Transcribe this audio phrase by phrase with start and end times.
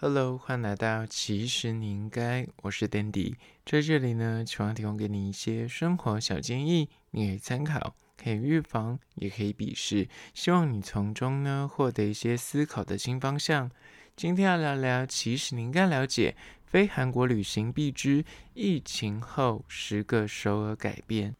[0.00, 13.70] Hello，欢迎来到其实你应该，我是 Dandy，在这里呢，希望提供给你一些生活小建议，你可以参考，可以预防，也可以鄙视，希望你从中呢获得一些思考的新方向。
[14.16, 16.36] 今天要聊聊，其实你应该了解，
[16.66, 21.36] 非韩国旅行必知，疫情后十个首尔改变。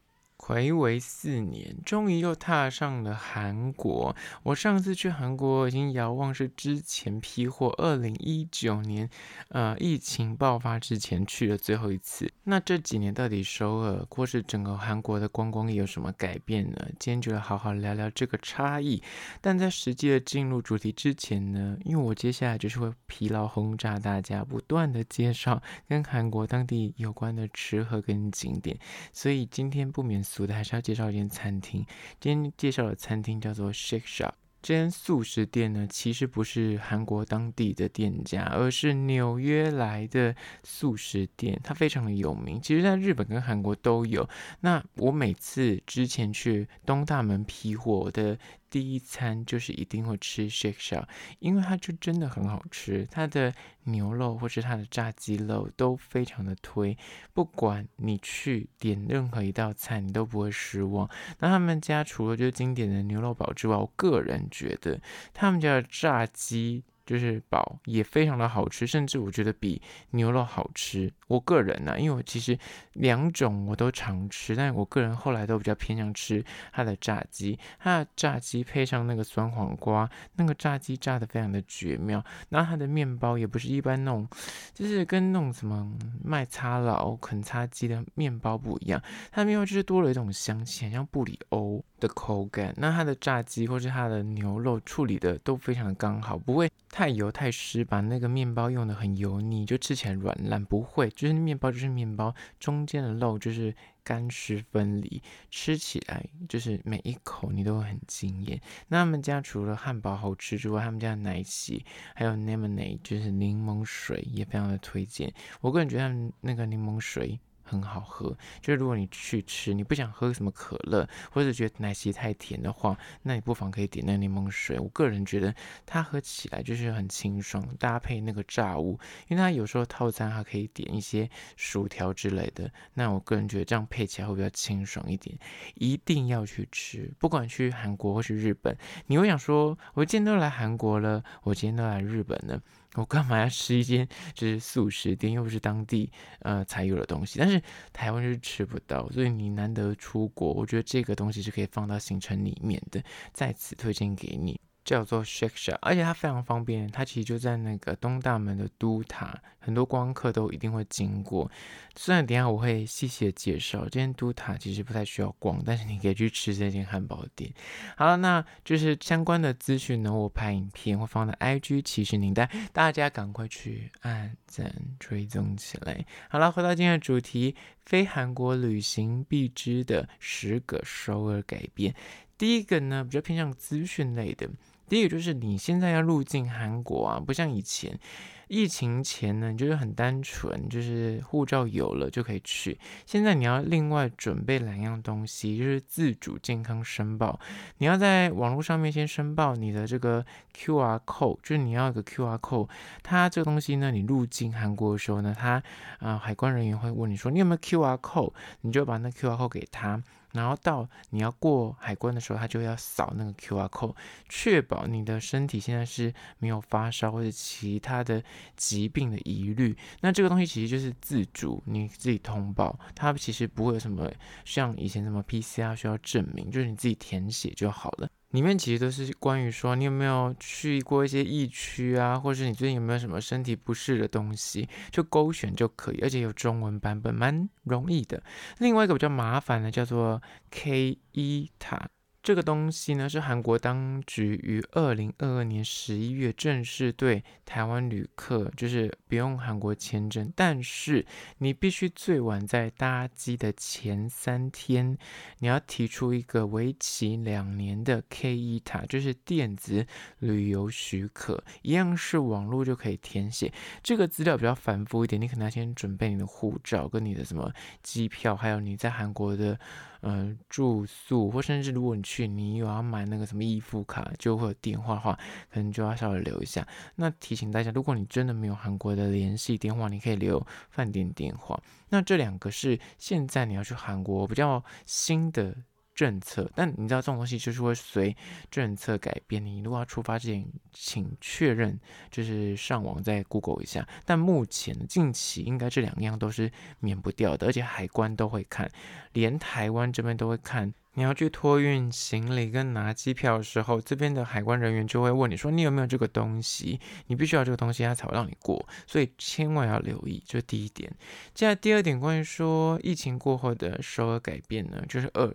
[0.46, 4.14] 回违四年，终于又踏上了韩国。
[4.42, 9.08] 我上次去韩国已经遥望是之前批货，二零一九年，
[9.48, 12.30] 呃，疫情爆发之前去的最后一次。
[12.42, 16.76] 那这几年到底首尔或是整个韩国的观光业有什么改变呢？
[16.98, 19.02] 今天就来好好聊聊这个差异。
[19.40, 28.78] 但在实际的进入主题之前呢，因为我接下来就是会疲劳轰炸大家，不断的介绍跟韩国当地有关的吃喝跟景点，
[29.10, 30.22] 所以今天不免。
[30.34, 31.86] 俗的还是要介绍一间餐厅。
[32.18, 34.32] 今天介绍的餐厅叫做 Shake Shop。
[34.60, 40.34] 这间素食店呢，其实不是韩国当地的店家，而是纽约来的
[40.64, 41.60] 素食店。
[41.62, 44.28] 它非常的有名，其实在日本跟韩国都有。
[44.60, 48.36] 那我每次之前去东大门批货的。
[48.74, 51.04] 第一餐就是一定会吃 Shake Shack，
[51.38, 56.98] 因为它就真的很好吃，它的牛肉或是它的炸鸡肉都非常的推，
[57.32, 61.08] 不管你去点任何一道菜，你都不会失望。
[61.38, 65.00] 那他们家除了就经典的牛肉堡之外，我个人觉得
[65.32, 66.82] 他们家的炸鸡。
[67.06, 71.12] 就是堡也非常的好吃，甚至我觉得比牛肉好吃。
[71.26, 72.58] 我个人呢、因为我其实
[72.94, 77.58] 两种我都常吃，但我个人后来都比较偏向吃它的炸鸡。
[77.78, 82.24] 它的炸鸡配上那个酸黄瓜，那个炸鸡炸的非常的绝妙。
[82.48, 84.28] 然后它的面包也不是一般那种，
[84.72, 85.90] 就是跟那种什么
[86.22, 92.74] 麦擦佬肯擦鸡的面包不一样，它的面包就是多了一种香气，很像布里欧的口感。
[92.76, 96.70] 那它的炸鸡或是它的牛肉处理的都非常的刚好，不会。
[96.90, 100.64] 太油太湿，把那个面包用的很油腻，就吃起来软烂。
[100.64, 108.60] 不会，就是面包就是面包，中间的肉就是干湿分离，吃起来就是每一口你都会很惊艳。
[108.88, 111.84] 那他们家除了汉堡好吃之外，他们家的奶昔
[112.14, 115.32] 还有 lemonade 就是柠檬水也非常的推荐。
[115.60, 117.38] 我个人觉得他们那个柠檬水。
[117.64, 124.78] 很好喝，就是如果你去吃，你不想喝什么可乐，或者觉得奶昔太甜的话，那你不妨可以点那柠檬水。
[124.78, 125.52] 我个人觉得
[125.86, 132.70] 它喝起来就是很清爽，搭配那个炸物，因为它有时候套餐还可以点一些薯条之类的。
[132.92, 135.36] 那我个人觉得这样配起来会比较清爽一点，
[135.74, 137.10] 一定要去吃。
[137.18, 138.76] 不管去韩国或是日本，
[139.06, 142.60] 你会想说，我今天都来韩国了，我今天都来日本了。
[142.94, 146.10] 我干嘛要吃一间就是素食店，又不是当地
[146.40, 147.38] 呃才有的东西？
[147.38, 147.60] 但是
[147.92, 154.60] 台湾就是吃不到，所以你难得出国，我觉得这个东西是可以放到行程里面的，在此推荐给你。
[154.84, 161.50] 叫做 Shake Shack，而且它非常方便，它其实就在那个东大门的都塔，很多光客都一定会经过。
[161.96, 167.50] 虽然等下我会细细的介绍，这间都塔其实不太需要逛，但是你可以去吃这间汉堡店。
[167.96, 176.04] 好了，那就是相关的资讯呢，我拍影片会放在 IG，其实你带大家赶快去按赞追踪起来。
[176.28, 177.56] 好了，回到今天的主题，
[177.86, 181.94] 非韩国旅行必知的十个首尔改变。
[182.36, 184.50] 第一个呢，比较偏向资讯类的。
[184.88, 187.98] 第一个就是你现在要入境韩国啊，不像以前
[188.46, 192.78] 疫情前呢，你就是很单纯，就是护照有了就可以去。
[193.06, 197.40] 现在你要另外准备两样东西，就是自主健康申报。
[197.78, 200.24] 你要在网络上面先申报你的这个
[200.54, 202.68] QR code，就是你要有个 QR code。
[203.02, 205.62] 它这个东西呢，你入境韩国的时候呢，它
[205.98, 210.02] 啊、海关人员会问你说你有没有 QR code，你就把那 QR code 给他。
[210.34, 213.94] 然后到你要过海关的时候，他就要扫那个 QR code，
[214.28, 218.22] 确保你的身体现在是没有发烧或者其他的
[218.56, 219.74] 疾病的疑虑。
[220.00, 224.10] 那这个东西其实就是自主，你自己通报，它其实不会有什么
[224.44, 228.08] 像以前什么 PCR 需要证明，就是你自己填写就好了。
[228.34, 238.20] 里面其实都是关于说你有没有去过一些疫区啊，或者是你最近有没有什么身体不适的东西，就勾选就可以，而且有中文版本，蛮容易的。
[238.58, 240.20] 另外一个比较麻烦的叫做
[240.50, 241.88] K 一塔。
[242.24, 251.04] 这个东西呢，是韩国当局于二零二二年十一月正式对台湾旅客，就是不用韩国签证，但是
[251.36, 254.96] 你必须最晚在搭机的前三天，
[255.40, 259.86] 你要提出一个为期两年的 K-ETA，就是电子
[260.20, 263.52] 旅游许可，一样是网络就可以填写。
[263.82, 269.60] 这个资料比较繁复一点，你可能要先准备你的护照跟你的什么机票，还有你在韩国的。
[270.04, 275.18] 呃住宿，或甚至如果你去，你有要买那个什么衣服卡，就会有电话的话，
[275.50, 276.66] 可能就要稍微留一下。
[276.96, 281.60] 那提醒大家，如果你真的没有韩国的联系电话，你可以留饭店电话。
[281.88, 285.56] 那这两个是现在你要去韩国比较新的。
[285.94, 288.16] 政策，但你知道这种东西就是会随
[288.50, 289.44] 政策改变。
[289.44, 291.78] 你如果要出发之前，请确认，
[292.10, 293.86] 就是上网再 Google 一下。
[294.04, 296.50] 但目前近期应该这两样都是
[296.80, 298.70] 免不掉的，而且海关都会看，
[299.12, 300.74] 连台湾这边都会看。
[300.96, 308.64] 你要去托运行李跟拿机票的时候，这边的海关人员就会问你说，你有没有这个东西，你必须要这个东西，他才会让你过。
[308.86, 310.88] 所以千万要留意，这是第一点。
[311.34, 315.34] 接下来第二点，关于说疫情过后的首尔改变呢，就是二。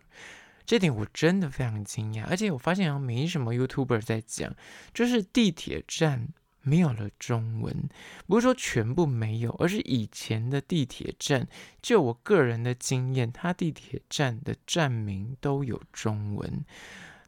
[0.70, 4.56] 这点我真的非常惊讶，而且我发现好像没什么 YouTuber 在讲，
[4.94, 6.28] 就是地铁站
[6.62, 7.90] 没有了中文，
[8.28, 11.48] 不是说全部没有，而是以前的地铁站，
[11.82, 16.64] 就我个人的经验，它地铁站的站名都有中文。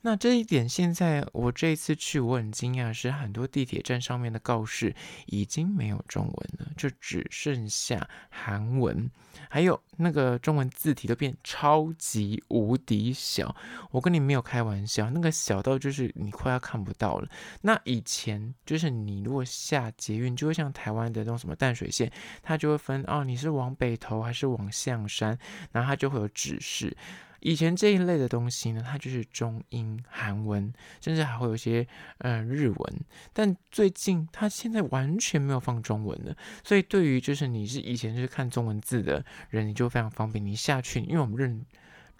[0.04, 4.96] 那这一点，现在我这一次去，我很惊讶，是很多地铁站上面的告示
[5.28, 9.08] 已经没有中文了，就只剩下韩文，
[9.48, 13.56] 还有那个中文字体都变超级无敌小，
[13.92, 17.30] 我跟你没有开玩笑，那个小到就是你快要看不到了。
[17.62, 22.12] 那以前就是你如果下捷运，就会像台湾的那种什么淡水线，
[22.42, 25.38] 它就会分哦，你是往北投还是往象山，
[25.72, 26.98] 然后它就会有指示。
[27.42, 31.86] 以前这一类的东西呢，它就是中英韩文，甚至还会有一些
[32.20, 33.00] 呃日文。
[33.34, 40.44] 但最近它现在完全没有放中文了，所以对于就是你是以前是看中文字的人，你就非常方便。
[40.46, 41.66] 你下去，因为我们认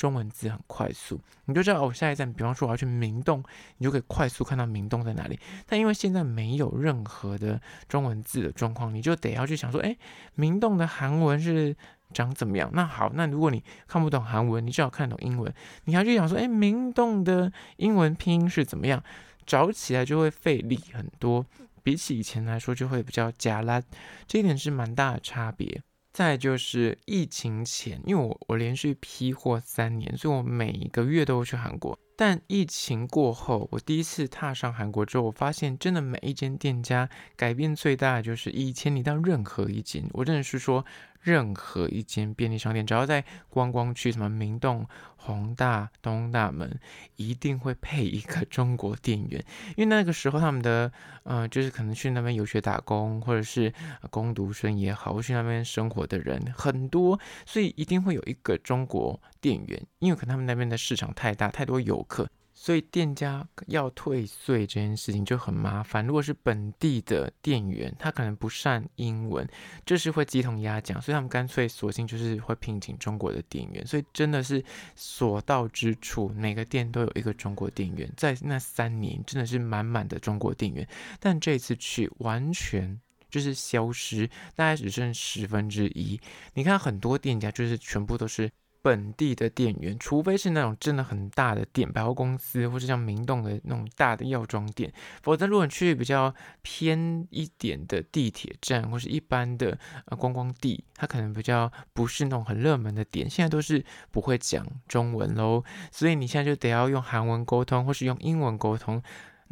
[0.02, 3.44] 中文字很快速，你就知道哦，下一站，比方说我要去明洞，
[3.78, 5.40] 你就可以快速看到明洞在哪里。
[5.68, 9.96] 但因为现在没有任何的中文字的状况，你就得要去想说，哎，
[10.34, 11.76] 明洞的韩文是。
[12.14, 12.70] 长怎么样？
[12.74, 15.50] 那好，那如果你看不懂韩文，你只要看懂英文，
[15.86, 19.02] 你还去想说，哎，明洞的英文拼音是怎么样？
[19.46, 21.46] 找起来就会费力很多，
[21.84, 23.82] 比起以前来说就会比较加拉，
[24.28, 25.82] 这一点是蛮大的差别。
[26.12, 31.98] 再就是疫情前，因为我我连续批货三年，所以我每一个月都会去韩国。
[32.16, 40.86] 但疫情过后，我第一次踏上韩国之后，我发现真的每一间店家改变最大的就是，以前你到任何一间，我真的是说。
[41.22, 46.80] 任何一间便利商店，只要在观光区，什么明洞、弘大、东大门，
[47.16, 49.44] 一定会配一个中国店员。
[49.76, 50.92] 因为那个时候他们的，
[51.24, 53.72] 呃，就是可能去那边游学打工，或者是
[54.10, 59.82] 工读生也好，去那边生活的人很多，所以一定会有一个中国店员。
[60.00, 62.28] 因为可能他们那边的市场太大，太多游客。
[62.62, 66.06] 所以店家要退税这件事情就很麻烦。
[66.06, 69.50] 如果是本地的店员，他可能不善英文，
[69.84, 73.84] 就是会鸡同鸭讲，所以他们干脆索性就是会聘请中国的店员。
[73.88, 74.64] 所以真的是
[74.96, 78.08] 所到之处，每个店都有一个中国店员。
[78.16, 80.88] 在那三年，真的是满满的中国店员。
[81.20, 86.22] 但这次去，完全就是消失，大概只剩十分之一。
[86.54, 88.52] 你看很多店家，就是全部都是。
[88.82, 94.92] 本地的店员，除非是那种真的很大的店，百货公司，或是像明洞的那种大的药妆店，
[95.22, 109.02] 否则如果你去比较偏一点的地铁站，或是一般的呃观光地，它可能比较不是那种很热门的点，现在都是不会讲中文喽，所以你现在就得要用韩文沟通，或是用英文沟通。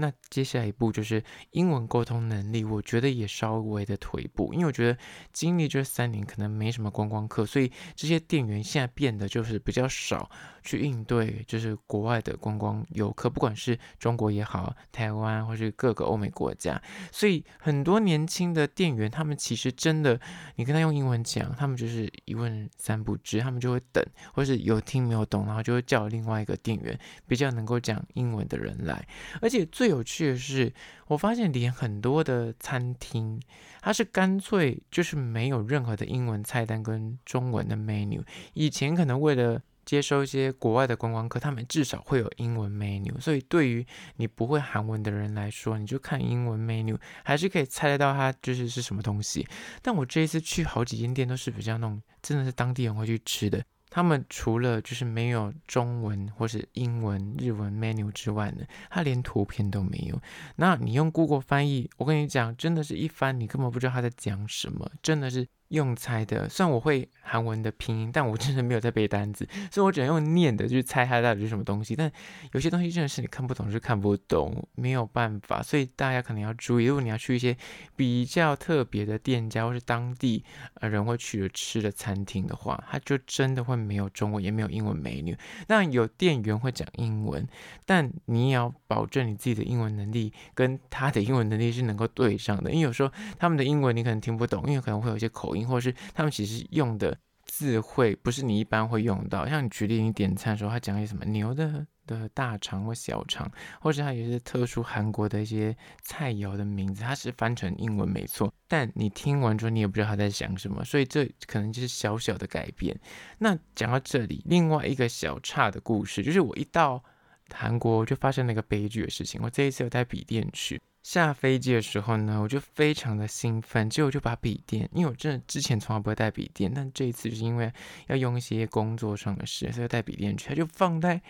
[0.02, 4.98] 那接下来一步就是英文沟通能力，我觉得也稍微的退步，因为我觉得
[5.34, 10.32] 经历这三年可能没什么观光客，所以这些店员现在变得就是比较少
[10.64, 20.18] 去应对，就是国外的观光游客，不管是中国也好，台湾或是各个欧美国家，所以很多年轻的店员他们其实真的，
[20.56, 24.02] 你跟他用英文讲，他们就是一问三不知，他们就会等，
[24.34, 29.06] 或是有听没有懂，然后就会叫另外一个店员比较能够讲英文的人来，
[29.42, 30.74] 而且最有趣的是，
[31.08, 33.42] 我发现连很多的餐厅，
[33.82, 38.24] 它是干脆就是没有任何的英文菜单跟中文的 menu。
[38.54, 43.20] 以前可能为了接收一些国外的观光客，他们至少会有英文 menu。
[43.20, 43.86] 所以对于
[44.18, 49.48] 你不会韩文的人来说，你就看英文 menu，还是可以猜得到它就是是什么东西。
[49.82, 53.64] 但我这一次去好几间店都是比较那种真的是当地人会去吃的。
[53.90, 60.22] 他们除了就是没有中文或是英文、日文 menu 之外呢，他连图片都没有。
[60.58, 71.96] 那你用 Google 翻译，我跟你讲，真的是一翻你根本不知道他在讲什么，真的是用猜的，虽然我会韩文的拼音，但我真的没有在背单词，所以我只能用念的去猜它到底是什么东西。
[71.96, 72.12] 但
[72.54, 75.62] 有些东西真的是你看不懂是看不懂，没有办法。
[75.62, 77.56] 所以大家可能要注意，如果你要去一些
[77.96, 80.44] 比较特别的店家或是当地
[80.76, 85.38] 呃人会去的吃的餐厅的话，它就真的会没有中文，也没有英文美女。
[85.68, 87.48] 那有店员会讲英文，
[87.86, 95.59] 但你也要保证你自己的英文能力跟他的英文能力是能够对上的，因为有时候他们的英文你可能听不懂，因为可能会有一些口音。
[95.66, 103.52] 或是他们其实用的字汇不是你一般会用到，像你举例你点餐的时候，他讲一些什么牛的的大肠或小肠，
[103.82, 113.00] 或是他有些特殊韩国的一些菜肴的名字，它是翻成英文没错，但你听完之后你也不知道他在讲什么，所以这可能就是小小的改变。
[113.38, 117.04] 那讲到这里，另外一个小岔的故事，就是我一到
[117.54, 120.82] 韩国就发生了一个悲剧的事情，我这一次有带笔电去。
[121.02, 127.72] 下飞机的时候呢，我就非常的兴奋，结果就把笔电，因为我真的之前从来不会带笔电，但这一次就是因为
[128.08, 131.22] 要用一些工作上的事，所以带笔电去，它就放在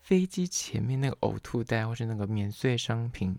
[0.00, 3.38] 飞机前面那个呕吐袋或是那个免税商品。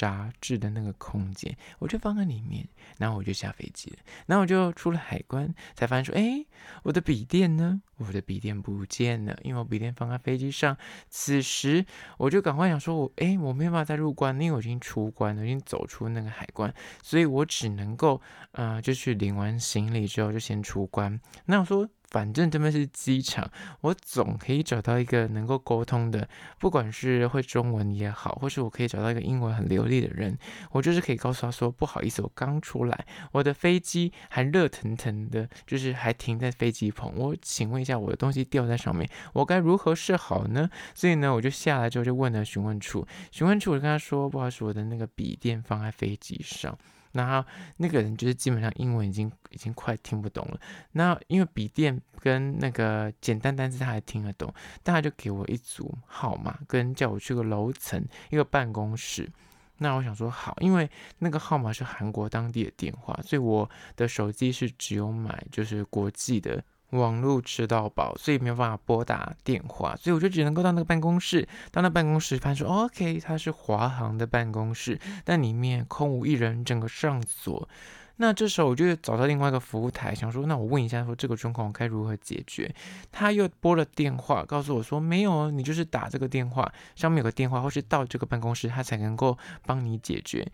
[0.00, 2.66] 杂志的那个空间，我就放在里面，
[2.96, 6.42] 然后我就下飞机了，然后我就出了海关，才发现说，哎，
[6.84, 7.82] 我的笔电呢？
[7.98, 10.74] 我的笔电不见了，因为我笔电放在飞机上。
[11.10, 11.84] 此时
[12.16, 21.20] 我就赶快想说，我，哎，我没有办法再入关，因为我已经出关了，已经走出那个海关，所以我只能够，呃，就去领完行李之后就先出关。
[21.44, 21.86] 那我说。
[22.10, 23.48] 反正这边是机场，
[23.82, 30.36] 我总可以找到一个能够沟通的，不管是会中文也好，或是我可以找到一个英文很流利的人，
[30.72, 40.68] 我就是可以告诉他说，不好意思，我刚出来，我的飞机还热腾腾的，就是还停在飞机棚，我请问一下，我的东西掉在上面，我该如何是好呢？
[40.94, 46.76] 所以呢，我就下来之后就问了询问处，询问处我就跟他说，不好意思，我的那个笔电放在飞机上。
[47.12, 50.60] 然后那个人就是基本上英文已经已经快听不懂了。
[50.92, 54.52] 那因为笔电跟那个简单单词他还听得懂，
[54.82, 59.30] 但他就给我一组号码，跟叫我去个楼层一个办公室。
[59.78, 66.62] 那我想说好，因为那个号码是韩国当地的电话，所以我的手机是只有买就是国际的。
[66.90, 71.48] 网络吃到饱，所以没有办法拨打电话，所以我就只能够到那个办公室。
[71.70, 77.68] 到那办公室，发现说 OK，它是华航的办公室，但里面空无一人，整个上锁。
[78.16, 82.70] 那这时候我就找到另外一个服务台，想说，那我问一下，说这个状况该如何解决？
[83.10, 90.46] 他又拨了电话，告诉我说没有，你就是打这个电话，上面有个电话，或是到这个办公室，他才能够帮你解决。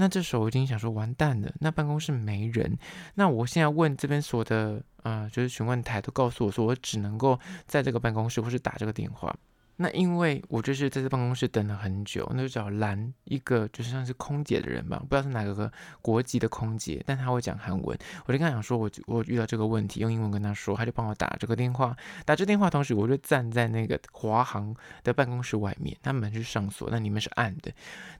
[0.00, 2.78] 那这时候我已经想说，完蛋了，那办公室没人。
[3.14, 9.36] 那我现在问这边所的，呃，就是询问台都告诉我说，我只能够在这个办公室或是打这个电话。
[9.80, 15.70] 那因为我就是在这办公室等了很久，那就找拦一个就是像是空姐的人吧，不知道是哪个
[16.02, 17.96] 国籍的空姐，但他会讲韩文。
[18.26, 21.96] 我就跟他讲说我，我我遇到这个问题，用英文跟他说，他就帮我打这个电话。
[22.24, 27.72] 打这电话同时，我就站在那个华航的办公室外面，他门是上锁，那里面是暗的。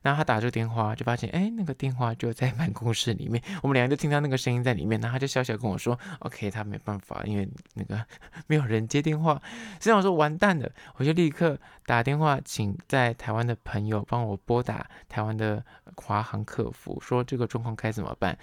[0.03, 5.01] 然后他打这个电话，就发现哎，那个电话就在办公室里面，我们两个就听到那个声音在里面。
[5.01, 8.01] 然后他就笑笑跟我说，OK，他没办法，因为那个
[8.47, 9.43] 没有人接电话。
[9.81, 11.48] 所以我说完蛋了，我就立刻。
[11.87, 15.65] 打电话，请在台湾的朋友帮我拨打台湾的
[15.97, 18.37] 华航客服，说这个状况该怎么办。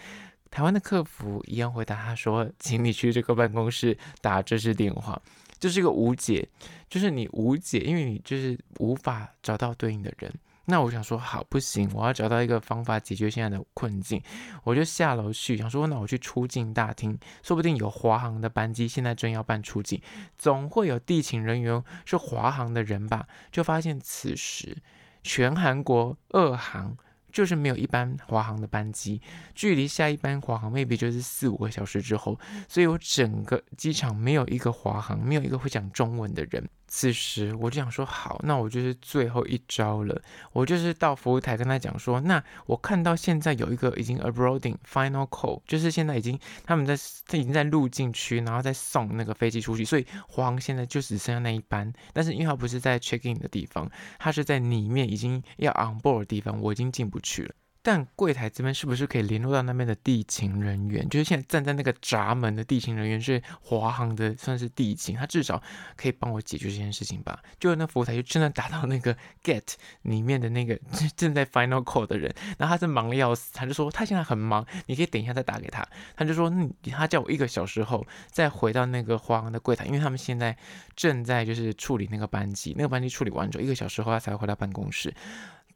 [0.52, 5.22] 台湾的客服一样回答他说，请你去这个办公室打这支电话，
[5.60, 6.48] 这是一个无解，
[6.88, 10.34] 就是你无解，因为你就是无法找到对应的人。
[10.66, 14.22] 那我想说，好，不行，我要找到一个方法解决现在的困境。
[14.64, 20.02] 我就下楼去，想说，那我去出境大厅，说不定有华航的班机，现在正要办出境，
[20.38, 23.28] 总会有地勤人员是华航的人吧？
[23.52, 24.78] 就发现此时
[25.24, 26.98] 全韩国二航。
[27.32, 29.22] 就是没有一班华航的班机，
[29.54, 36.66] 距离下一班华航 maybe 就是四五个小时之后，所以我整个机场没有一个华航，没有一个会讲中文的人。
[36.88, 40.22] 此时我就想说，好，那我就是最后一招了，
[40.54, 46.96] 我就是到服务台跟他讲说，那我看到现在有一个已经 abroading final call，就是现在已经他们在
[47.28, 53.90] 他已经在入境区，然后再送那个飞机出去，所以黄现在就只剩下那一班，但是因为它不是在 check in 的地方，
[54.20, 57.54] 它是在里面已经要 on board 的地方，我已经进不去了。
[57.88, 61.08] 但柜台这边是不是可以联络到那边的地勤人员？
[61.08, 65.62] 就是现在站在那个闸门的地勤人员是华航的，算是地勤，他至少
[65.96, 67.40] 可以帮我解决这件事情吧？
[67.60, 69.16] 就那服务台就真的打到那个
[69.46, 69.62] get
[70.02, 70.76] 里面的那个
[71.16, 75.88] 正在 final call 的人，然后他是忙得要死，他就说他现在很忙，你可以等一下再打给他。
[76.16, 80.58] 他就说，嗯，他叫我一个小时后再回到那个华航的柜台，因为他们现在
[80.96, 85.14] 正在就是处理那个班机，那个班机处理完之后，一个小时后他才会回到办公室。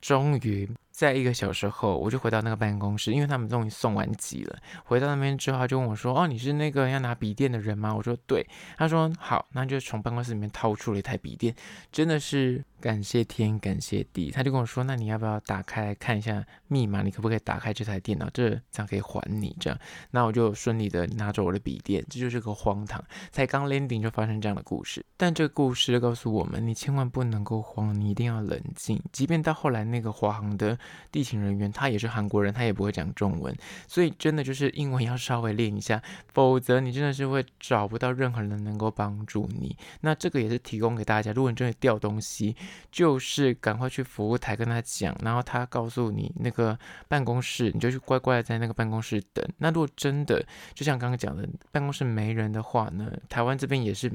[0.01, 0.67] 终于。
[0.99, 4.59] 在一个小时后，我就回到那个办公室，因为他们终于送完机了。
[4.83, 8.45] 回到那边之后，他就问我说：“哦，你是那个要拿笔电的人吗？”我说：“对。”
[8.77, 11.55] 他说：“好，那就从办公室里面掏出了一台笔电，
[11.89, 17.01] 真的是。”感谢天，感谢地，他就跟我说：“那你要不要打开看一下密码？
[17.01, 18.29] 你可不可以打开这台电脑？
[18.29, 19.77] 这这样可以还你这样。”
[20.11, 25.05] 那我就顺利的拿着我的笔电，这就是个荒唐，才刚 landing 就发生这样的故事。
[25.17, 28.97] 但这个故事告诉我们，你千万不能够慌，你一定要冷静。
[29.11, 30.79] 即便到后来那个华航的
[31.11, 33.55] 地勤人员，他也是韩国人，他也不会讲中文，
[33.87, 36.01] 所以真的就是英文要稍微练一下，
[36.33, 39.75] 否则你真的是会找不到任何人能够帮助你。
[40.01, 42.55] 那这个也是提供给大家，如果你真的掉东西。
[42.91, 46.77] 就是赶快去服务台跟他讲，然后他告诉你那个
[47.07, 49.45] 办公室，你就去乖乖的在那个办公室等。
[49.57, 50.43] 那如果真的
[50.73, 54.11] 就像刚刚讲的，办公室没人的话呢，台湾这边也是。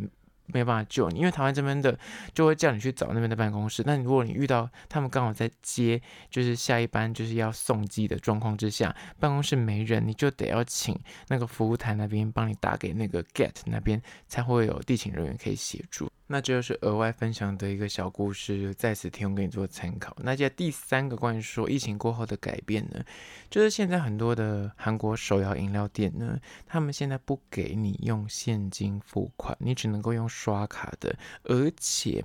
[0.46, 1.98] 没有办法救你，因为台湾这边的
[2.34, 3.82] 就会叫你去找那边的办公室。
[3.86, 10.98] 那如果你遇到他们刚好在接，就是下一班就是要送机的状况之下，办公室没人，你就得要请
[11.28, 16.10] 那个服务台那边帮你打给那个 Get 那边，才会有地勤人员可以协助。
[16.26, 20.16] 那这就是额外分享的一个小故事，在此提供给你做参考。
[20.22, 23.04] 那接第三个关于说疫情过后的改变呢，
[23.50, 32.24] 就是现在很多的韩国手摇饮料店呢，他们现在不给你用现金付款，你只能够用刷卡的，而且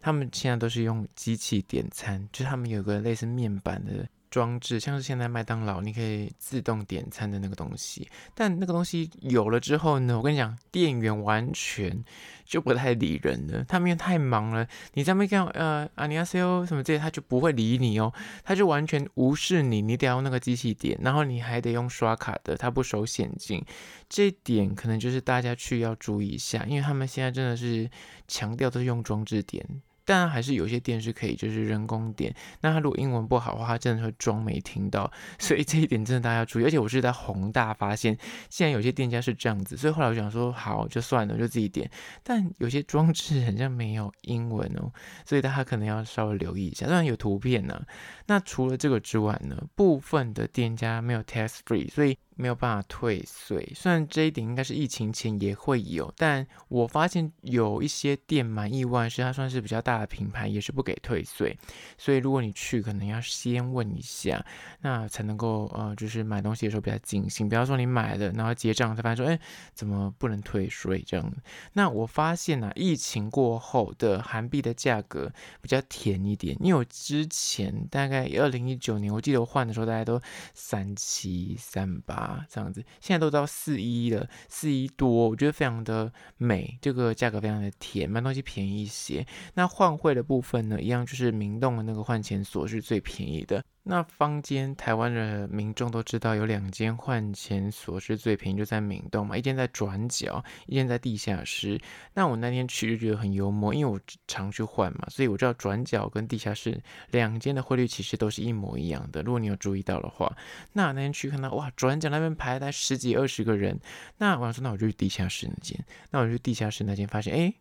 [0.00, 4.08] 他们现在都是用机器点餐，就是他们有个类似面板的。
[4.32, 12.02] 装置像是现在麦当劳，你可以自动点餐的那个东西，但那个东西有了之后呢，我跟你讲，店员完全
[12.46, 13.62] 就不太理人了。
[13.64, 18.10] 他们因为太忙了，你在那边看呃啊你要 say 什么这些，他就不会理你哦，
[18.42, 23.62] 他就完全无视你，你得要用那个机器点，然后你还得用刷卡的，他不收现金。
[24.08, 27.90] 这点可能就是大家去要注意一下，因为他们现在真的是
[28.26, 29.62] 强调都是用装置点。
[30.04, 32.34] 当然还是有些店是可以，就是人工点。
[32.60, 35.10] 那他如果英文不好的话，他真的会装没听到。
[35.38, 36.64] 所以这一点真的大家要注意。
[36.64, 38.16] 而且我是在宏大发现，
[38.50, 39.76] 现在有些店家是这样子。
[39.76, 41.90] 所以后来我想说，好就算了，就自己点。
[42.22, 44.92] 但有些装置好像没有英文哦，
[45.24, 46.86] 所以大家可能要稍微留意一下。
[46.86, 47.82] 当然有图片呢、
[48.26, 52.18] 那除了这个之外呢，部分的店家没有 test free，所以。
[52.34, 61.56] 没有办法退税，虽然这一点应该是疫情前也会有，但我发现有一些店蛮意外，是它算是比较大的品牌，也是不给退税。
[61.98, 64.44] 所以如果你去，可能要先问一下，
[64.80, 67.48] 那才能够呃，就是买东西的时候比较尽兴。
[67.48, 69.38] 比方说你买了，然后结账才发现说，哎，
[69.74, 71.32] 怎么不能退税这样？
[71.74, 80.20] 那我发现呢、啊，疫情过后的韩币的价格比较甜一点，因为我之前大概二零一九年，我记得我换的时候大概都
[80.54, 82.21] 三七三八。
[82.22, 89.26] 啊，这样子，现在都到四一了，四一多，我觉得非常的美，这个价格非常的甜，买东西便宜一些。
[89.54, 93.62] 那换汇的部分呢，一样就是明洞的那个换钱所是最便宜的。
[93.84, 101.80] 那坊间台湾的民众都知道，有两间换钱所是最便宜，就在明洞嘛，一间在转角，一间在地下室。
[102.14, 109.20] 那我那天去就觉得很幽默，因为我常去换嘛，所以我知道转角跟地下室两间的汇率其实都是一模一样的。
[109.22, 110.32] 如果你有注意到的话，
[110.74, 113.80] 那那天去看到哇，转角那边排了十几二十个人。
[114.18, 115.84] 那我想说，那我就去地下室那间。
[116.10, 117.52] 那我就去地下室那间，发现哎。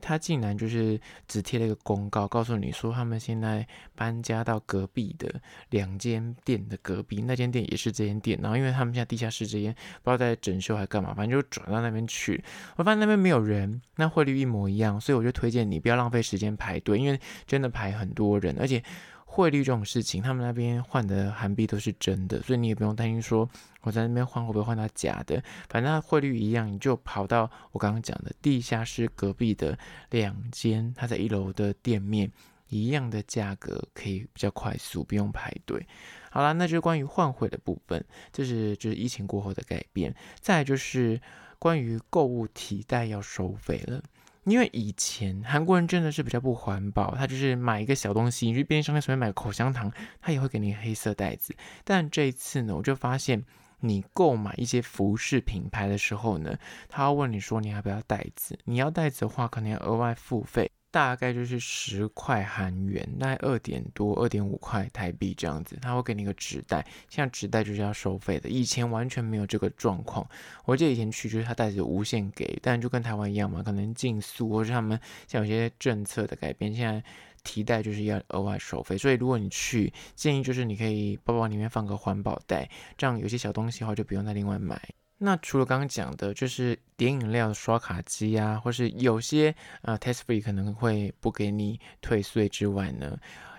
[0.00, 8.38] 他竟然就是只贴了一个公告，告诉你说他们现在搬家到隔壁的两间店的隔壁，那间店也是这间店。
[8.42, 12.42] 然后因为他们现在地下室这间不知道在整修还干嘛，反正就转到那边去。
[12.76, 18.82] 我发现那边没有人，那汇率一模一样，所以我就推荐你不要浪费时间排队，因为真的排很多人，而且。
[19.30, 23.48] 汇率这种事情，他们那边换的韩币都是真的，所以你也不用担心说
[23.82, 25.40] 我在那边换会不会换到假的。
[25.68, 29.78] 反正它汇率一样，你就跑到我刚刚讲的地下室隔壁的
[30.10, 32.32] 两间，它在一楼的店面，
[32.68, 35.86] 一样的价格可以比较快速，不用排队。
[36.30, 40.12] 好啦，那就是关于换汇的部分，这是就是疫情过后的改变。
[40.40, 41.20] 再就是
[41.58, 44.02] 关于购物提袋要收费了。
[44.44, 51.54] 因为以前韩国人真的是比较不环保，他就是买一个小东西，你去便利商店随便买个口香糖，他也会给你黑色袋子。
[51.84, 53.44] 但这一次呢，我就发现
[53.80, 56.56] 你购买一些服饰品牌的时候呢，
[56.88, 60.70] 他要问你说你要不要袋子，你要袋子的话，可能要额外付费。
[60.90, 68.48] 大概就是十块韩元，大概二点多、二点五块台币这样子，他会给你一个纸袋，像纸袋就是要收费的。
[68.48, 70.26] 以前完全没有这个状况，
[70.64, 77.04] 我记得以前去就是他袋子无限给，但就跟台湾一样嘛，可能禁速或者他们像有些政策的改变，现在
[77.44, 78.96] 提袋就是要额外收费。
[78.96, 84.80] 所以如果你去，建议就是你可以包包里面放个环保袋，这样有些小东西的话就不用再另外买。
[85.18, 93.18] 那除了刚刚讲的，就是点饮料刷卡机啊，或是有些呃 test free 可能会不给你退税之外呢，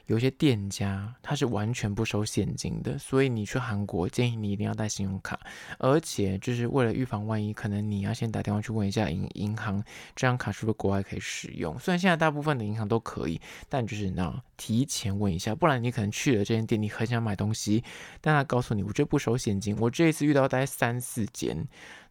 [0.09, 5.39] 有些店家他是完全不收现金的，所以你去韩国建议你一定要带信用卡，
[5.77, 9.77] 而且就是为了预防万一，可能你要先打电话去问一下银银行，
[10.15, 11.77] 这张卡是不是国外可以使用？
[11.77, 17.83] 虽然现在大部分的银行都可以，但就是你要提前问一下，不然你可能去了这间店，你很想买东西，
[18.19, 19.77] 但他告诉你我这不收现金。
[19.79, 21.55] 我这一次遇到大概三四间，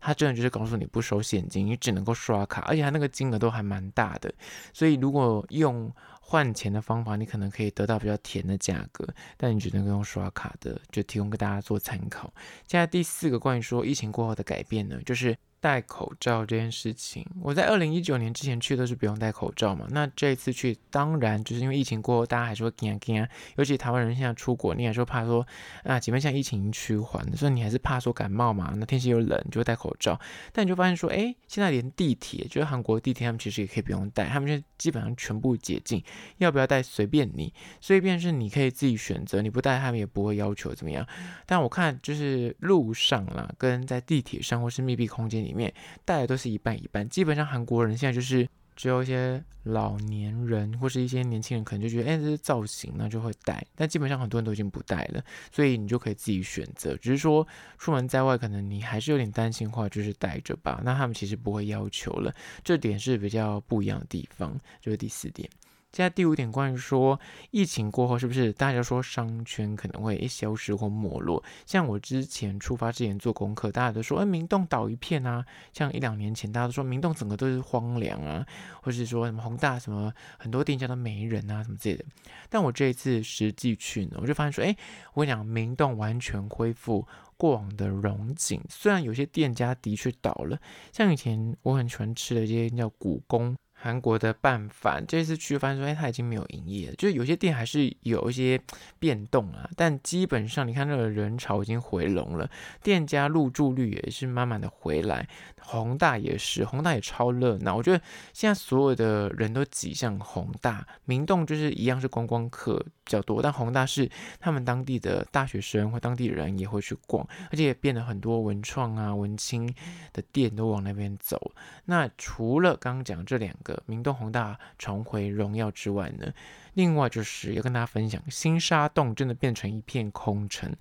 [0.00, 4.32] 他真的就是告诉你不收现金，你只能够刷卡，而且他那个金额都还蛮大的，
[4.72, 5.92] 所以如果用。
[6.30, 12.30] 换钱的方法，你可能可以得到比较甜的价格，但你只能用刷卡的，就提供给大家做参考。
[12.66, 15.34] 现在第四个关于说疫情过后的改变呢，就是。
[15.60, 19.86] 戴口罩这件事情，我在二零一九年之前去都是不用戴口罩嘛。
[19.90, 23.28] 那这一次去，当然就是因为疫情过后，大家还是会惊惊啊。
[23.56, 25.46] 尤其台湾人现在出国，你还是会怕说
[25.82, 28.72] 啊，即便现在疫情趋缓的，所以你还是怕说感冒嘛。
[28.76, 30.18] 那天气又冷，就会戴口罩。
[30.52, 36.02] 但你就发现说，哎，现在连地铁，就是韩国地铁，他们其实也可以不用戴，他们就基本上全部解禁，
[36.36, 41.04] 要不要戴随便你，随便是你可以自己选择，你不戴他们也不会要求怎么样。
[41.46, 45.54] 但我看就是路上啦，跟在地铁上或是密闭空间里。
[45.58, 53.66] 面戴的都是一半一半，基本上韩国人现在就是只有一些老年人或是一些年轻人可能就觉得，哎，这是造型，那就会戴。
[53.74, 56.96] 但基本上很多人都已经不戴了，所以你就可以自己选择。
[56.98, 57.44] 只是说
[57.76, 60.80] 出门在外，可能你还是有点担心的话，就是戴着吧。
[60.84, 62.32] 那他们其实不会要求了，
[62.62, 65.50] 这点是比较不一样的地方，就是第四点。
[65.90, 67.18] 接下第五点，关于说
[67.50, 71.42] 疫情过后是不是大家说商圈可能会消失或没落？
[71.64, 75.44] 像我之前出发之前做功课，大家都说，哎，明洞倒一片啊。
[75.72, 78.46] 像一两年前，大家都说明洞整个都是荒凉啊，
[78.82, 82.04] 或是说什么宏大什么很多店家都没人啊，什么之类的。
[82.50, 84.76] 但我这一次实际去呢，我就发现说，哎，
[85.14, 88.62] 我跟你讲，明洞完全恢复过往的荣景。
[88.68, 90.60] 虽然有些店家的确倒了，
[90.92, 93.56] 像以前我很喜欢吃的一些叫古宫。
[93.80, 96.94] 韩国的拌饭，这次去发现说，哎，它已经没有营业了。
[96.96, 98.60] 就是有些店还是有一些
[98.98, 102.50] 变动啊，但基本上你看那个人潮已经回笼了，
[102.82, 105.28] 店家入住率也是慢慢的回来。
[105.60, 107.76] 弘大也是，弘大也超热闹。
[107.76, 114.10] 我觉得现在所有的人都挤向弘大，明洞就是一样是观光客比较多，但弘大是
[114.40, 119.72] 他们当地的大学生或当地人也会去逛，而且也变得很多文创啊、文青
[120.12, 121.52] 的店都往那边走。
[121.84, 123.67] 那除了刚刚讲这两个。
[123.86, 126.32] 明洞宏大重回荣耀之外呢，
[126.74, 130.74] 另外就是要跟大家分享，新沙洞真的变成一片空城，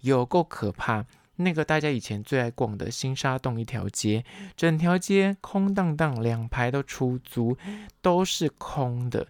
[0.00, 1.04] 有够可怕。
[1.36, 4.24] 那个大家以前最爱逛的新沙洞一条街，
[4.56, 7.56] 整条街空荡荡，两排都出租，
[8.00, 9.26] 都是空的，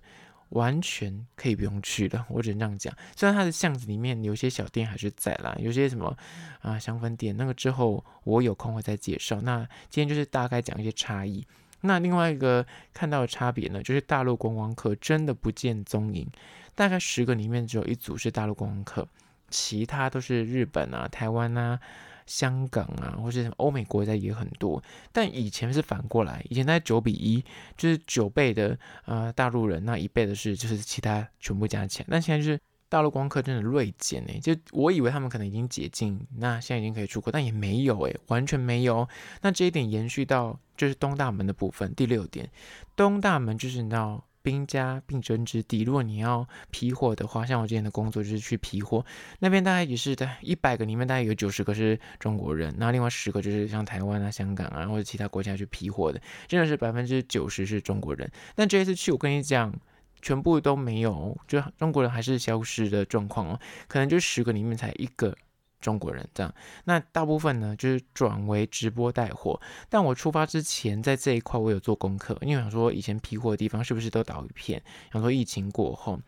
[0.50, 2.26] 完全可以不用去了。
[2.28, 2.94] 我只能这样讲。
[3.16, 6.14] 虽然它的巷子里面有些小店还是在啦，有些什么
[6.60, 9.40] 啊香氛店，那个之后我有空会再介绍。
[9.40, 11.46] 那今天就是大概讲一些差异。
[11.86, 16.26] 那另外一个看到的差别呢，就是大陆观光客真的不见踪影，
[16.74, 19.06] 大概十个里面只有一组是大陆观光客，
[19.50, 21.78] 其他都是日本啊、台湾啊、
[22.26, 24.82] 香港啊，或是欧美国家也很多。
[25.12, 27.44] 但以前是反过来，以前在九比一，
[27.76, 32.58] 就是九倍的呃大陆人，那一倍的是就是其他全部加起来，那现在就是。
[32.88, 39.08] 大陆光客真的锐减呢，就我以为他们可能已经解禁，那现在已经可以出国，但也没有诶，完全没有。
[39.42, 42.48] 那这一点延续到就是东大门的部分，第六点，
[42.94, 49.04] 东大门就是你知道兵家必争之地，如果你要批货的话，像我之前的工作就是去批货，
[49.40, 58.30] 那边大概也是在一百个里面大概有九十个是中国人，那另外十个就是像台湾啊、香港啊或者其他国家去批货的，真的是百分之九十是中国人。
[58.54, 59.74] 但这一次去，我跟你讲。
[60.24, 65.36] 全部都没有，就中国人还是消失的状况哦，可能就十个里面才一个
[65.82, 66.54] 中国人这样。
[66.84, 69.60] 那大部分呢，就是转为直播带货。
[69.90, 74.82] 但我出发之前，在这一块我有做功课，因为想说以前批货的地方是不是都倒一片，
[75.12, 76.18] 想说疫情过后。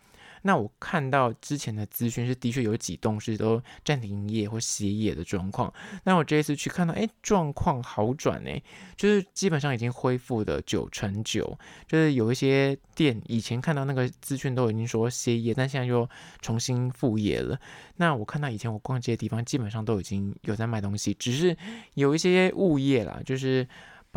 [0.47, 5.73] 那我看到之前的资讯是，的确有几栋是都暂停营业或歇业的状况。
[6.05, 8.63] 那我这一次去看到，哎，状况好转呢，
[8.95, 11.59] 就是基本上已经恢复的九成九。
[11.85, 16.09] 就是有一些店以前看到那个资讯都已经说歇业，但现在又
[16.41, 17.59] 重新复业了。
[17.97, 21.57] 那我看到以前我逛街的地方，基本上都已经有在卖东西，只是
[21.95, 23.67] 有一些物业啦，就是。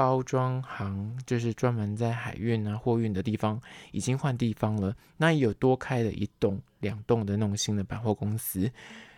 [0.00, 3.60] 包装行就是专门在海运啊货运的地方，
[3.92, 4.96] 已经换地方了。
[5.18, 8.72] 那有多开了一栋、两栋的那种新的百货公司，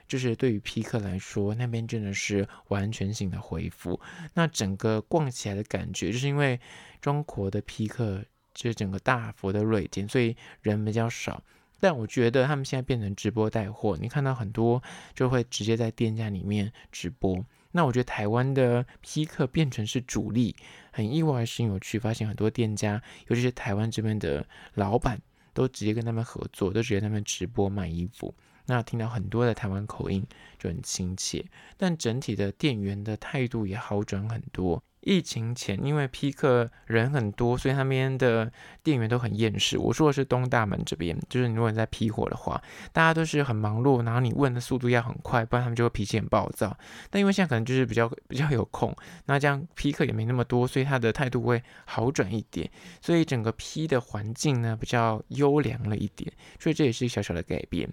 [0.09, 4.01] 就是对于批客来说，那边真的是完全性的恢复。
[4.35, 6.59] 那整个逛起来的感觉，就是因为
[7.01, 8.21] 中国的批客
[8.53, 11.40] 就是整个大幅的锐减，所以人比较少。
[11.79, 14.83] 但我觉得他们现在变成直播带货，你看到很多
[15.14, 17.45] 就会直接在店家里面直播。
[17.73, 20.55] 那我觉得台湾的批客变成是主力，
[20.93, 25.21] 很意外，是有趣，发现很多店家，尤其是台湾这边的老板，
[25.53, 28.35] 都直接跟他们合作，都直接他们直播卖衣服。
[28.67, 30.25] 那听到很多的台湾口音
[30.59, 31.45] 就很亲切，
[31.77, 34.83] 但整体的店员的态度也好转很多。
[35.03, 38.51] 疫情前，因为批客人很多，所以他们的
[38.83, 39.77] 店员都很厌世。
[39.77, 42.62] 我说的是东大门这边，就是如果你在批货的话，
[42.93, 46.77] 大家都是很忙碌，然后你问的速度要很快，不然他们就会脾气很暴躁。
[47.11, 57.88] 但因为现在可能就是比较比较有空，那这样批客也没那么多，所以他的态度会好转一点，所以整个批的环境呢比较优良了一点，所以这也是小小的改变。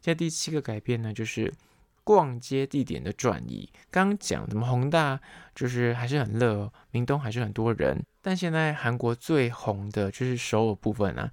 [0.00, 1.52] 现在第七个改变呢，就是。
[2.04, 5.18] 逛街地点的转移，刚刚讲怎么宏大
[5.54, 11.32] 就是还是很热，明东还是很多人，但现在韩国最红的就是首尔部分啊。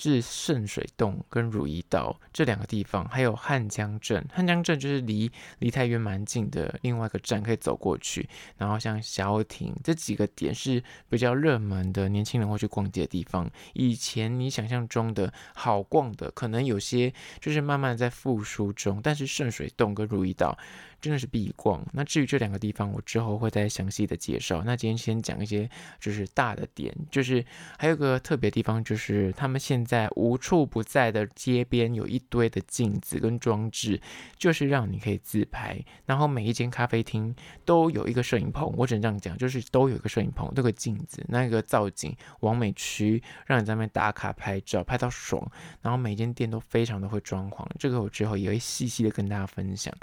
[0.00, 4.24] 是圣水洞跟汝矣岛这两个地方，还有汉江镇。
[4.32, 8.28] 汉江镇就是离离太原蛮近的，另外一个站可以走过去。
[8.56, 13.50] 然后像小亭这几个点是比较热门的，年轻人会去逛街的地方。
[13.74, 19.00] 以前你想象中的好逛的，可能有些就是慢慢在复苏中。
[19.02, 20.56] 但是圣水洞跟汝矣岛。
[21.00, 21.84] 真的是必逛。
[21.92, 24.62] 那至于这两个地方，我之后会再详细的介绍。
[24.64, 27.44] 那今天先讲一些就是大的点，就是
[27.78, 34.00] 还有个特别地方，就是他们现在无处不在的街边有一堆的镜子跟装置，
[34.36, 35.82] 就是让你可以自拍。
[36.06, 37.34] 然后每一间咖啡厅
[37.64, 45.40] 都有一个摄影棚，我只能这样讲，就是都有一个摄影棚，那个镜子，那个造景，完美区，让你在那边打卡拍照，拍到爽。
[45.82, 49.94] 然后每间店都非常的会装潢，这个我之后也会细细的跟大家分享。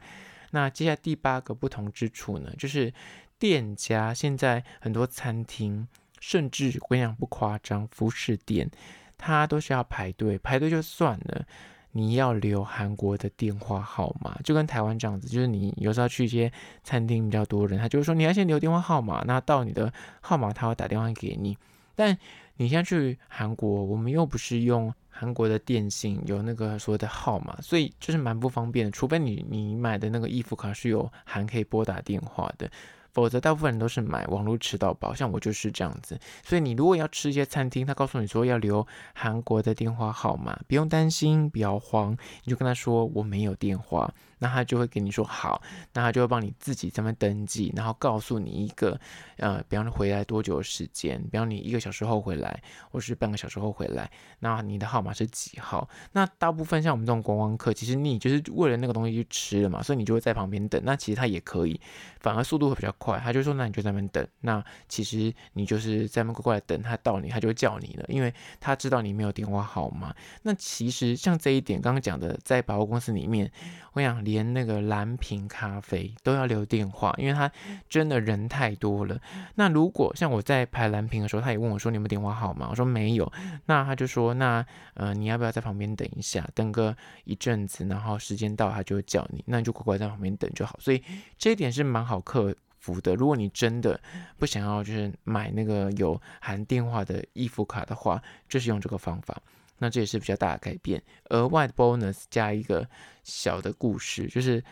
[0.51, 2.93] 那接下来第八个不同之处呢，就是
[3.37, 5.87] 店家现在很多餐厅，
[6.19, 8.69] 甚至我跟你讲不夸张，服饰店，
[9.17, 11.45] 它都是要排队，排队就算了，
[11.91, 16.51] 你要留韩国的电话号码，就跟台湾这样子，就是你有时候去一些
[16.83, 21.57] 餐厅比较多人，他就会说你要先留电话号码，那到你的号码他会打电话给你，
[21.95, 22.17] 但
[22.55, 24.93] 你现在去韩国，我们又不是用。
[25.19, 28.91] 韩国的电信有那个所谓的号码，所以就是蛮不方便的。
[28.91, 32.69] 除非你你买的那个衣服卡是有韩可以拨打电话的。
[33.13, 36.19] 否则，大部分人都是买网络吃到饱，像我就是这样子。
[36.43, 45.61] 所以，你如果要吃一些餐厅，他告诉你说要留韩国的电话号码，不用担心，不要慌，你就跟他说我没有电话，那他就会给你说好，
[45.93, 48.99] 那他就会帮你自己在那边登记，然后告诉你一个
[49.37, 55.87] 呃，比方说回来多久的时间，比方你一个小时后回来，或是半个小时后回来，那你的号码是几号？
[56.11, 60.81] 那大部分像我们这种观光客，其实你就是为了那个东西去吃了嘛，所以你就会在旁边等。
[60.85, 61.79] 那其实他也可以，
[62.19, 63.19] 反而速度会比较快。
[63.19, 64.25] 他就说：“那你就在那边等。
[64.41, 70.15] 那其实你就是在那边乖乖等他到你，他就会叫你了，因为他知道你没有电话号码。
[70.43, 73.51] 那其实像这一点刚刚讲的，在百货公司里面，
[73.93, 77.49] 我想连那个蓝瓶咖啡都要留电话，因为他
[77.87, 79.17] 真的人太多了。
[79.55, 82.67] 那如果像我在排蓝瓶的时候，他也问我说：你有没有电话号码？
[82.69, 83.31] 我说没有。
[83.67, 90.77] 那他就说：那呃，你要不要在旁边等一下，等个一阵子，然后时间到他就会叫你，那你就乖乖在旁边等就好。
[90.81, 91.01] 所以
[91.37, 93.97] 这一点是蛮好克服的，如果你真的
[94.37, 99.41] 不想要就是买那个有含电话的易付卡的话，就是用这个方法。
[99.79, 101.01] 那这也是比较大的改变。
[101.29, 102.87] 额外的 bonus 加一个
[103.23, 104.63] 小的故事，就是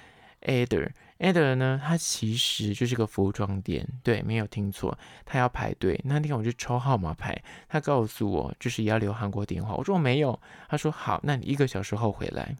[0.41, 0.89] Eder
[1.20, 6.00] Eder 呢，它其实就是个服装店，对，没有听错，他要排队。
[6.04, 12.56] 那天我就抽号码牌，他告诉我就是要留韩国电话，我说我没有，他说好，那你一个小时后回来。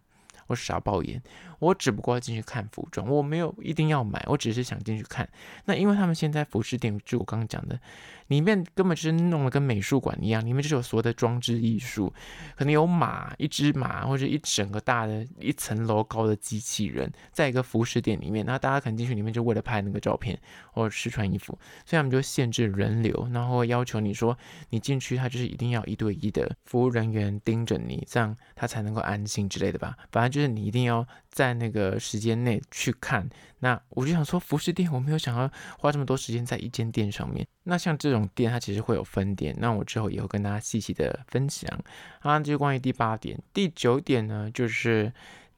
[0.47, 1.19] 我傻爆眼，
[1.65, 5.28] 我只不过要进去看服装，我没有一定要买，我只是想进去看。
[5.65, 7.80] 那因为他们现在服饰店，就我刚刚讲的，
[8.28, 12.13] 里面根本就是弄得跟美术馆一样，里面就是有所有的装置艺术，
[12.56, 20.38] 可能有马，一只马，或者一整个大的一层楼高的机器人，在一个服饰店里面，那大家可能进去里面就为了拍那个照片
[20.71, 24.38] 或者试穿衣服，所以他们就限制人流，然后要求你说
[24.69, 30.36] 你进去，他就是一定要一对一的服务人员盯着你，这样他才能够安心之类的吧，反正。
[30.36, 33.27] 就是你一定要在那个时间内去看。
[33.59, 37.45] 那我就想说，服饰店我没有想要花这么多时间在一间店上面。
[37.63, 39.55] 那像这种店，它其实会有分店。
[39.59, 41.67] 那我之后也会跟大家细细的分享。
[42.19, 43.41] 啊，这就关于第八点。
[43.53, 45.11] 第九点呢，就是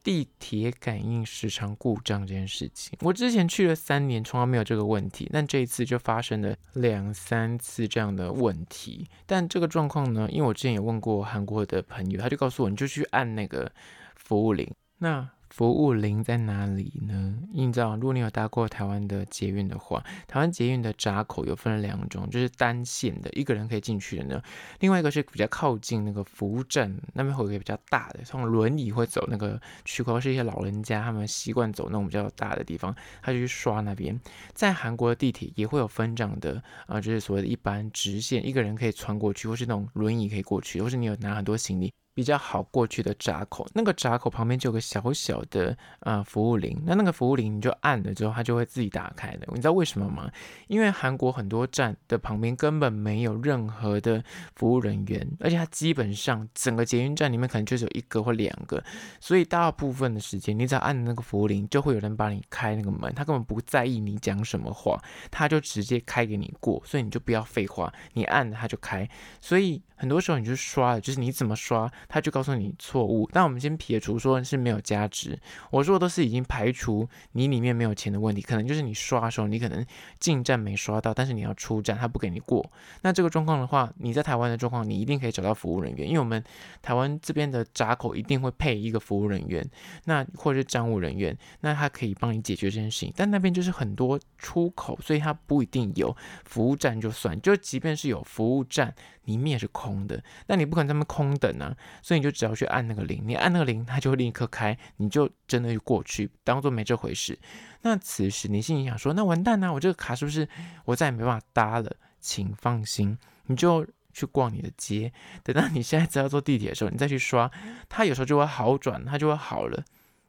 [0.03, 2.97] 地铁感应时常故障这件事情。
[3.01, 5.29] 我之前去了三年，从来没有这个问题。
[5.33, 9.05] 但这一次就发生了两三次这样的问题。
[9.25, 13.69] 但这个状况呢，因为我之前也问过韩国的朋友，他就告诉我，你就去按那个。
[14.15, 17.35] 服务铃，那服务铃在哪里呢？
[17.51, 24.39] 你知道，如果你有搭过台湾的捷运的话，台湾捷运的闸口有分了两种，就是单线的，一个人可以进去的呢。
[24.81, 34.15] 另外一个是比较靠近那个服务站那边会有一个比较大的，从轮椅会走那个区块，是一些老人家他们习惯走那种比较大的地方，他就去刷那边。
[34.53, 41.91] 在韩国的地铁也会有分这样的啊、就是所谓的一般直线，一个人可以穿过去，或是那种轮椅可以过去，或是你有拿很多行李。
[42.17, 49.47] 比较好过去的闸口，那个闸口旁边就有个小小的呃服务铃，那那个服务铃你就按了之后，它就会自己打开的。
[49.51, 50.27] 你知道为什么吗？
[50.65, 54.23] 因为韩国很多站的旁边根本没有任何的
[54.55, 58.83] 服务人员，而且它基本上整个捷运站里面可能就只有一个或两个，
[59.19, 64.99] 所以大部分的时间你只要按那个服务铃，就会有人帮你开那个门，他根本不在意你讲什么话，
[65.29, 69.07] 他就直接开给你过，所以你就不要废话，你按了他就开，
[69.39, 69.83] 所以。
[69.99, 73.29] 很多时候你就刷了，就是你怎么刷，他就告诉你错误。
[73.31, 75.39] 但我们先撇除说是没有加值，
[75.71, 79.85] 我说的都是已经排除你里面没有钱的问题，可能就是你刷的时候你可能
[80.19, 82.69] 进站没刷到，但是你要出站他不给你过。
[83.01, 86.43] 那这个状况的话，你在台湾的状况，你一定可以找到服务人员，因为我们
[86.81, 89.67] 台湾这边的闸口一定会配一个服务人员，
[90.05, 93.13] 那或者是站务人员，那他可以帮你解决这件事情。
[93.15, 96.15] 但那边就是很多出口，所以他不一定有
[96.45, 98.93] 服务站就算，就即便是有服务站。
[99.27, 107.37] 里面也是空的，但你不可能这么空等啊，所以你就只要去按那个铃，你按那个铃，它就会立刻开，你就真的就过去，当做没这回事。
[107.81, 110.47] 那此时你心里想说，那完蛋啊，我这个卡是不是
[110.85, 111.95] 我再也没办法搭了？
[112.19, 117.49] 请放心，你就去逛你的街，等到你现在只要坐地铁的时候，你再去刷，
[117.87, 119.83] 它有时候就会好转，它就会好了，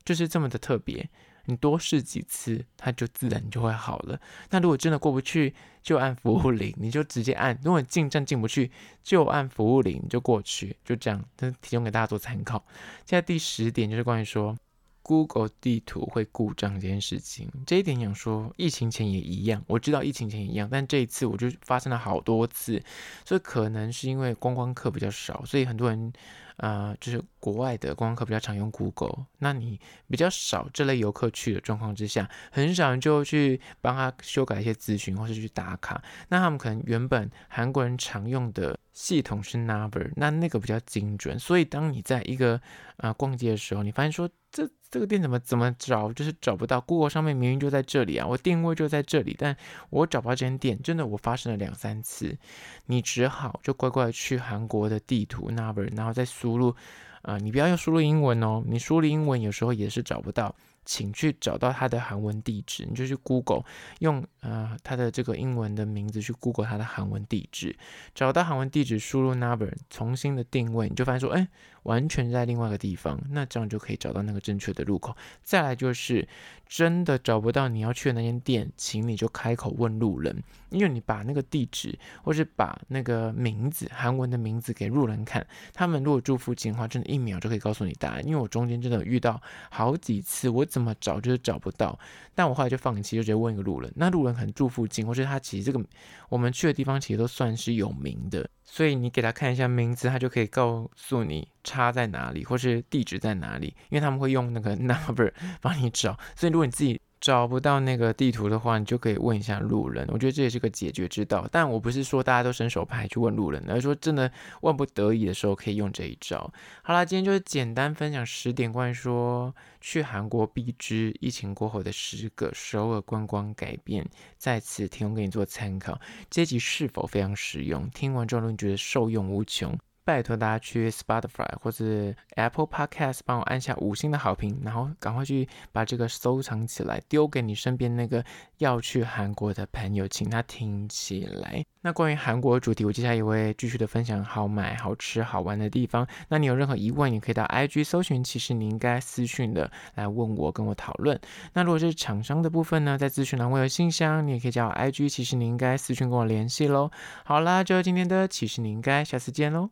[0.04, 1.09] 就是这么的特别。
[1.49, 4.21] 你多试几次，它就自然就会好了。
[4.51, 7.59] 那如果真的过不去，就按服务铃，你就直接按。
[7.65, 8.71] 如果进站进不去，
[9.03, 11.25] 就按服务铃，你就过去，就这样。
[11.39, 12.63] 这提供给大家做参考。
[13.07, 14.55] 现在第十点就是关于说
[15.03, 17.51] Google 地图会故障这件事情。
[17.67, 19.65] 这一点想说，疫情前也一样。
[19.67, 22.83] 我知道疫情前也一样，但这一次我就发生了好多次，
[23.25, 26.13] 所以可能是因为观光客比较少，所以很多人。
[26.59, 36.03] 啊、就是国外的观光客比较常用 Google，那你比较少这类游客去的状况之下，很少人就去帮他修改一些资讯，或是去打卡。
[36.29, 42.61] 那他们可能原本韩国人常用的系统是 Naver，那那个比较精准，所以当你在一个
[42.97, 44.68] 啊、逛街的时候，你发现说这。
[44.90, 46.81] 这个店怎么怎么找，就是找不到。
[46.81, 49.55] Google 上面明明就在这里啊，我定位就在这里，但
[49.90, 50.81] 我找不到这间店。
[50.83, 52.38] 真的，我发生了两三次，
[52.87, 56.75] 你只好就乖乖去韩国的地图 Naver，然后再输入，
[57.23, 60.55] 啊、你不要用输入英文哦，你输入英文有时候也是找不到。
[60.91, 63.63] 请去找到它的韩文地址，你就去 Google
[63.99, 67.77] 用啊它的这个英文的名字去 Google 它的韩文地址，
[68.15, 71.47] 找到韩文地址，输入 number 重新的定位，你就发现说，哎，
[71.85, 75.17] 完全在另外一个地方，那这样就可以找到那个正确的路口。
[75.43, 76.27] 再来就是
[76.67, 88.27] 真的找不到你要去的那间店，请你就开口问路人，因为你把那个地址或是把那个名字韩文的名字给路人看，他们如果住附近的话，真的一秒就可以告诉你答案。
[88.27, 91.99] 因为我中间真的遇到好几次，我怎么找就是找不到，
[92.35, 93.91] 但我后来就放弃，就直接问一个路人。
[93.97, 95.83] 那路人可能住附近，或者他其实这个
[96.29, 106.18] 我们去的地方其实都算是有名的，所以你给他看一下名字，他就可以告诉你差在哪里，或是地址在哪里，因为他们会用那个 number 帮你找。
[106.37, 110.07] 所以如果你自己找不到那个地图的话，你就可以问一下路人。
[110.12, 111.48] 我觉得这也是个解决之道。
[111.50, 114.31] 但我不是说大家都伸手牌去问路人，而是说真的
[114.62, 116.52] 万不得已的时候可以用这一招。
[116.83, 126.00] 好啦，今天就是简单分享十点关于说去韩国必知疫情过后的十个首尔观光改变，在此提供给你做参考。
[126.31, 127.88] 这集是否非常实用？
[127.90, 129.76] 听完之后你觉得受用无穷？
[130.09, 138.25] 拜托大家去 Spotify 或者 Apple Podcast 帮我按下五星的好评，然后赶快去把这个收藏起来，丢给你身边那个
[138.57, 141.62] 要去韩国的朋友，请他听起来。
[141.83, 146.07] 那关于韩国主题，我接下来也会继续的分享好买、好吃、好玩的地方。
[146.31, 151.21] 那你有任何疑问，也可以到 IG 搜寻，其实你应该私讯的来问我，跟我讨论。
[151.53, 156.90] 那如果是厂商的部分呢，在资讯栏会有信箱，你也可以加我 IG，其实你应该私讯跟我联系喽。
[157.27, 159.68] 好啦，就今天的，其实你应该下次见喽。